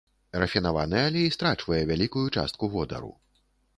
Рафінаваны 0.43 1.01
алей 1.09 1.29
страчвае 1.37 1.81
вялікую 1.93 2.25
частку 2.39 2.71
водару. 2.77 3.13